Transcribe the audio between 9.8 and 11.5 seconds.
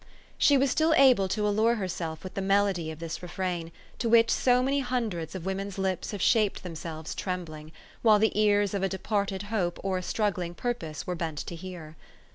or a struggling purpose were bent